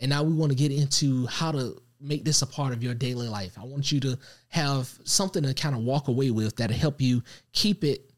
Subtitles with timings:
[0.00, 2.94] And now we want to get into how to make this a part of your
[2.94, 3.58] daily life.
[3.58, 7.22] I want you to have something to kind of walk away with that'll help you
[7.52, 8.10] keep it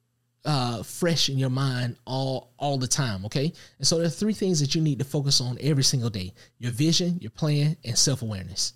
[0.44, 3.24] uh, fresh in your mind all all the time.
[3.26, 6.10] Okay, and so there are three things that you need to focus on every single
[6.10, 8.74] day: your vision, your plan, and self awareness.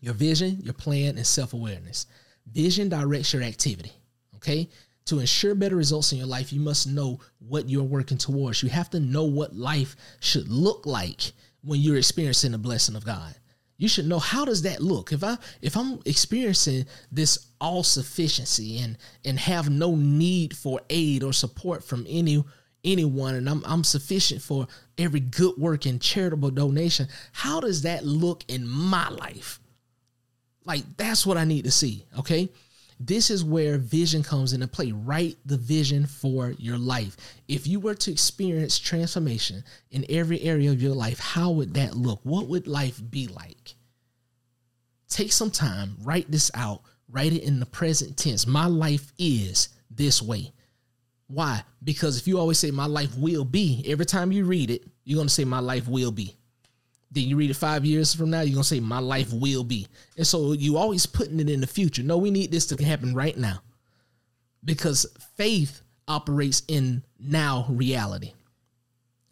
[0.00, 2.06] Your vision, your plan, and self awareness.
[2.52, 3.92] Vision directs your activity.
[4.36, 4.68] Okay.
[5.06, 8.62] To ensure better results in your life, you must know what you're working towards.
[8.62, 11.32] You have to know what life should look like
[11.68, 13.34] when you're experiencing the blessing of God.
[13.76, 15.12] You should know how does that look?
[15.12, 21.22] If i if i'm experiencing this all sufficiency and and have no need for aid
[21.22, 22.42] or support from any
[22.84, 28.04] anyone and I'm, I'm sufficient for every good work and charitable donation how does that
[28.04, 29.60] look in my life?
[30.64, 32.48] Like that's what i need to see okay
[33.00, 34.92] this is where vision comes into play.
[34.92, 37.16] Write the vision for your life.
[37.46, 41.94] If you were to experience transformation in every area of your life, how would that
[41.96, 42.20] look?
[42.24, 43.74] What would life be like?
[45.08, 48.46] Take some time, write this out, write it in the present tense.
[48.46, 50.52] My life is this way.
[51.28, 51.62] Why?
[51.84, 55.16] Because if you always say my life will be, every time you read it, you're
[55.16, 56.37] going to say my life will be.
[57.10, 59.86] Then you read it five years from now, you're gonna say, My life will be.
[60.16, 62.02] And so you always putting it in the future.
[62.02, 63.60] No, we need this to happen right now.
[64.64, 65.06] Because
[65.36, 68.32] faith operates in now reality.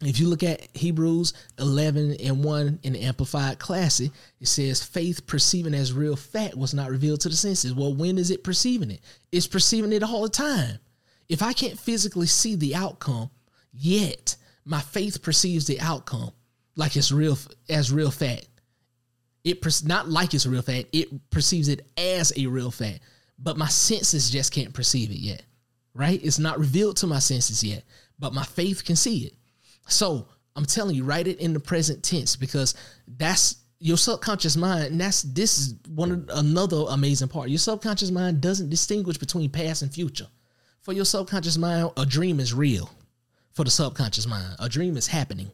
[0.01, 5.25] If you look at Hebrews 11 and 1 in the Amplified Classic, it says, Faith
[5.25, 7.73] perceiving as real fact was not revealed to the senses.
[7.73, 9.01] Well, when is it perceiving it?
[9.31, 10.77] It's perceiving it all the time.
[11.29, 13.31] If I can't physically see the outcome
[13.73, 16.31] yet, my faith perceives the outcome
[16.77, 18.45] like it's real as real fat.
[19.43, 20.85] It not like it's real fat.
[20.93, 22.99] It perceives it as a real fat,
[23.39, 25.43] but my senses just can't perceive it yet.
[25.93, 26.23] Right?
[26.23, 27.83] It's not revealed to my senses yet,
[28.19, 29.33] but my faith can see it.
[29.87, 32.75] So I'm telling you, write it in the present tense because
[33.07, 34.91] that's your subconscious mind.
[34.91, 37.49] And that's this is one another amazing part.
[37.49, 40.27] Your subconscious mind doesn't distinguish between past and future.
[40.81, 42.89] For your subconscious mind, a dream is real.
[43.53, 45.51] For the subconscious mind, a dream is happening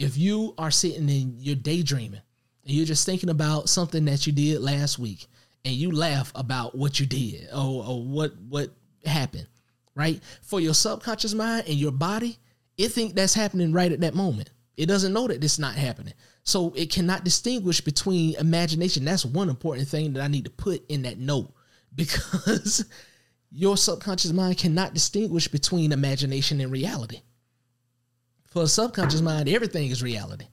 [0.00, 2.22] if you are sitting and you're daydreaming
[2.64, 5.26] and you're just thinking about something that you did last week
[5.66, 8.70] and you laugh about what you did or, or what what
[9.04, 9.46] happened,
[9.94, 10.20] right?
[10.40, 12.38] For your subconscious mind and your body,
[12.78, 14.50] it think that's happening right at that moment.
[14.78, 16.14] It doesn't know that it's not happening.
[16.44, 19.04] So it cannot distinguish between imagination.
[19.04, 21.52] That's one important thing that I need to put in that note
[21.94, 22.86] because
[23.50, 27.20] your subconscious mind cannot distinguish between imagination and reality
[28.50, 30.46] for a subconscious mind, everything is reality,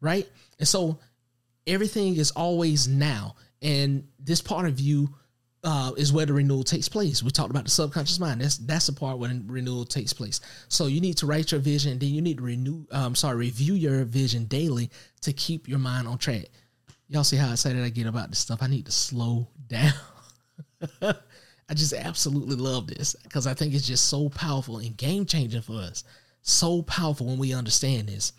[0.00, 0.28] right?
[0.58, 0.98] And so
[1.66, 3.36] everything is always now.
[3.62, 5.14] And this part of you
[5.64, 7.22] uh, is where the renewal takes place.
[7.22, 8.40] We talked about the subconscious mind.
[8.40, 10.40] That's that's the part when renewal takes place.
[10.68, 12.86] So you need to write your vision, then you need to renew.
[12.90, 14.90] Um, sorry, review your vision daily
[15.22, 16.46] to keep your mind on track.
[17.08, 18.62] Y'all see how excited I get about this stuff?
[18.62, 19.92] I need to slow down.
[21.02, 25.62] I just absolutely love this because I think it's just so powerful and game changing
[25.62, 26.04] for us
[26.46, 28.32] so powerful when we understand this.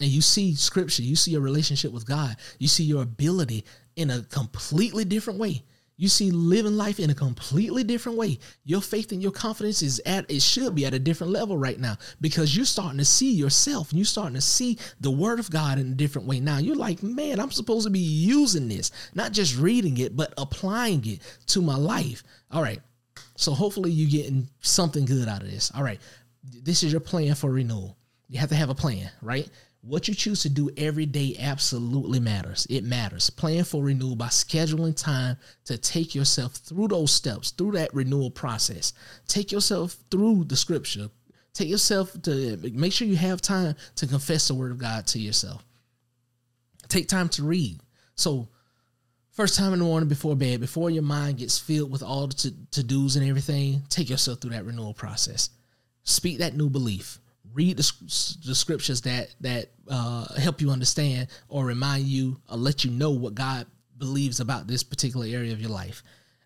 [0.00, 3.64] And you see scripture, you see your relationship with God, you see your ability
[3.96, 5.62] in a completely different way.
[5.96, 8.38] You see living life in a completely different way.
[8.64, 11.78] Your faith and your confidence is at it should be at a different level right
[11.78, 15.50] now because you're starting to see yourself and you're starting to see the word of
[15.50, 16.40] God in a different way.
[16.40, 20.34] Now you're like, man, I'm supposed to be using this, not just reading it, but
[20.38, 22.24] applying it to my life.
[22.50, 22.80] All right.
[23.36, 25.70] So hopefully you're getting something good out of this.
[25.74, 26.00] All right
[26.42, 27.96] this is your plan for renewal.
[28.28, 29.48] You have to have a plan, right?
[29.82, 32.66] What you choose to do every day absolutely matters.
[32.70, 33.30] It matters.
[33.30, 38.30] Plan for renewal by scheduling time to take yourself through those steps, through that renewal
[38.30, 38.92] process.
[39.26, 41.10] Take yourself through the scripture.
[41.52, 45.18] Take yourself to make sure you have time to confess the word of God to
[45.18, 45.64] yourself.
[46.88, 47.80] Take time to read.
[48.14, 48.48] So,
[49.32, 52.54] first time in the morning before bed, before your mind gets filled with all the
[52.70, 55.50] to dos and everything, take yourself through that renewal process
[56.04, 57.18] speak that new belief.
[57.54, 57.92] Read the,
[58.46, 63.10] the scriptures that that uh, help you understand or remind you or let you know
[63.10, 63.66] what god
[63.98, 66.02] believes about this particular area of your life.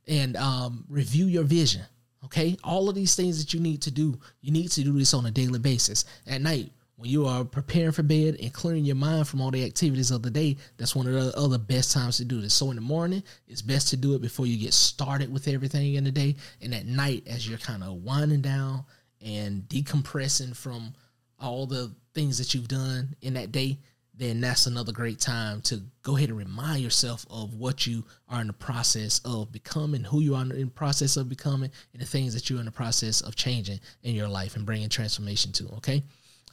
[0.08, 1.82] And um, review your vision
[2.26, 2.56] okay?
[2.62, 5.26] All of these things that you need to do you need to do this on
[5.26, 6.04] a daily basis.
[6.26, 9.64] At night when you are preparing for bed and clearing your mind from all the
[9.64, 12.54] activities of the day that's one of the other best times to do this.
[12.54, 15.94] So in the morning it's best to do it before you get started with everything
[15.94, 16.36] in the day.
[16.60, 18.84] And at night as you're kind of winding down
[19.26, 20.94] and decompressing from
[21.38, 23.78] all the things that you've done in that day,
[24.14, 28.40] then that's another great time to go ahead and remind yourself of what you are
[28.40, 32.06] in the process of becoming, who you are in the process of becoming, and the
[32.06, 35.68] things that you're in the process of changing in your life and bringing transformation to.
[35.76, 36.02] Okay.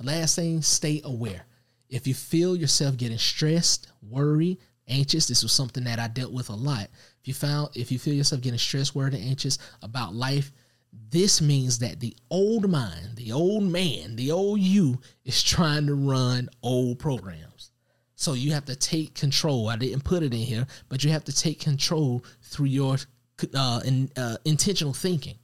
[0.02, 1.46] Last thing, stay aware
[1.90, 6.50] If you feel yourself getting stressed, worried, anxious, this was something that I dealt with
[6.50, 6.90] a lot.
[7.22, 10.52] If you found if you feel yourself getting stressed, worried, and anxious about life,
[11.10, 15.94] this means that the old mind, the old man, the old you is trying to
[15.94, 17.72] run old programs.
[18.16, 19.69] So you have to take control.
[19.69, 22.98] I didn't put it in here, but you have to take control through your
[23.54, 25.36] uh, in, uh, intentional thinking.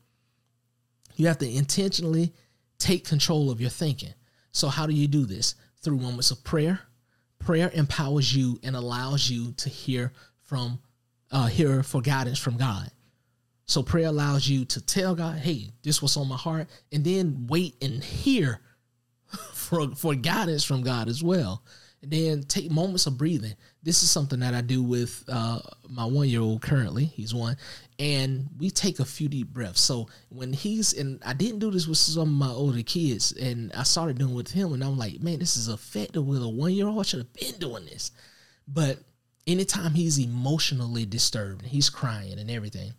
[1.16, 2.34] You have to intentionally
[2.78, 4.13] take control of your thinking.
[4.52, 5.56] So how do you do this?
[5.81, 6.80] Through moments of prayer.
[7.38, 10.13] Prayer empowers you and allows you to hear
[10.45, 10.80] from
[11.31, 12.90] uh, hear for guidance from God.
[13.69, 17.45] So prayer allows you to tell God, "Hey, this was on my heart," and then
[17.48, 18.62] wait and hear
[19.54, 21.63] for for guidance from God as well.
[22.01, 23.54] And then take moments of breathing.
[23.83, 27.06] This is something that I do with uh, my one year old currently.
[27.06, 27.57] He's one,
[28.00, 29.81] and we take a few deep breaths.
[29.81, 33.71] So when he's and I didn't do this with some of my older kids, and
[33.74, 36.74] I started doing with him, and I'm like, man, this is effective with a one
[36.74, 37.01] year old.
[37.01, 38.13] I should have been doing this,
[38.68, 38.98] but
[39.45, 42.94] anytime he's emotionally disturbed, he's crying and everything,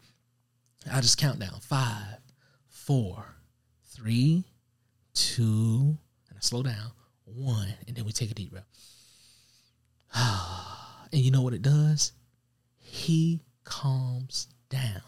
[0.91, 2.19] I just count down five,
[2.69, 3.25] four,
[3.85, 4.45] three,
[5.15, 5.97] two,
[6.29, 6.93] and I slow down,
[7.25, 8.67] one, and then we take a deep breath.
[11.13, 12.13] and you know what it does?
[12.79, 15.03] He calms down.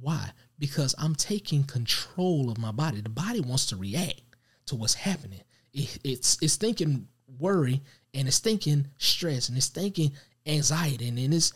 [0.00, 0.30] Why?
[0.58, 3.00] Because I'm taking control of my body.
[3.00, 4.22] The body wants to react
[4.66, 5.42] to what's happening.
[5.72, 7.08] It, it's it's thinking
[7.38, 7.82] worry
[8.14, 10.12] and it's thinking stress and it's thinking
[10.46, 11.52] anxiety and, and it's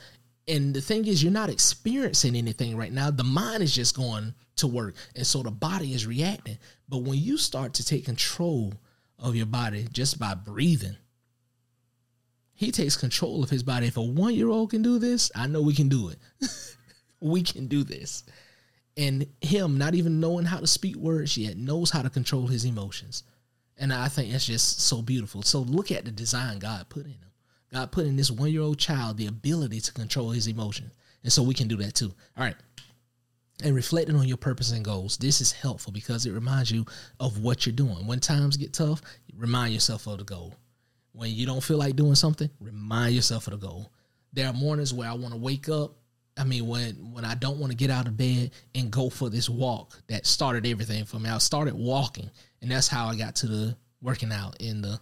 [0.48, 3.10] and the thing is you're not experiencing anything right now.
[3.10, 6.58] The mind is just going to work and so the body is reacting.
[6.88, 8.74] But when you start to take control
[9.18, 10.96] of your body just by breathing
[12.54, 13.86] he takes control of his body.
[13.86, 16.18] If a one year old can do this i know we can do it.
[17.24, 18.24] We can do this.
[18.96, 22.64] And him not even knowing how to speak words yet knows how to control his
[22.64, 23.22] emotions.
[23.78, 25.42] And i think that's just so beautiful.
[25.42, 27.31] So look at the design god put in him
[27.72, 30.92] God put in this one year old child the ability to control his emotions.
[31.22, 32.12] And so we can do that too.
[32.36, 32.56] All right.
[33.62, 35.16] And reflecting on your purpose and goals.
[35.16, 36.84] This is helpful because it reminds you
[37.20, 38.06] of what you're doing.
[38.06, 39.00] When times get tough,
[39.36, 40.54] remind yourself of the goal.
[41.12, 43.92] When you don't feel like doing something, remind yourself of the goal.
[44.32, 45.94] There are mornings where I want to wake up.
[46.36, 49.28] I mean, when when I don't want to get out of bed and go for
[49.28, 51.28] this walk that started everything for me.
[51.28, 52.30] I started walking,
[52.62, 54.98] and that's how I got to the working out in the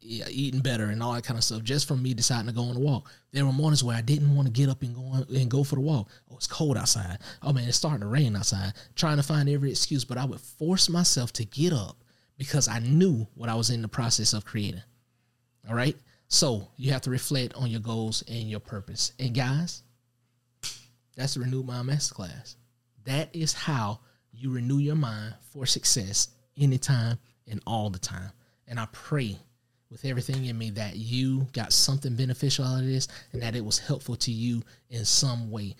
[0.00, 2.76] eating better and all that kind of stuff just from me deciding to go on
[2.76, 3.10] a walk.
[3.32, 5.64] There were mornings where I didn't want to get up and go on, and go
[5.64, 6.08] for the walk.
[6.30, 7.18] Oh, it's cold outside.
[7.42, 8.72] Oh man, it's starting to rain outside.
[8.94, 12.02] Trying to find every excuse, but I would force myself to get up
[12.36, 14.82] because I knew what I was in the process of creating.
[15.68, 15.96] All right.
[16.28, 19.12] So you have to reflect on your goals and your purpose.
[19.18, 19.82] And guys,
[21.16, 22.56] that's the Renewed Mind Masterclass.
[23.04, 24.00] That is how
[24.32, 27.18] you renew your mind for success anytime
[27.50, 28.30] and all the time.
[28.66, 29.38] And I pray
[29.90, 33.64] with everything in me that you got something beneficial out of this and that it
[33.64, 35.74] was helpful to you in some way.